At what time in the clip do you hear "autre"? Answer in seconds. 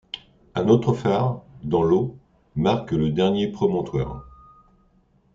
0.67-0.93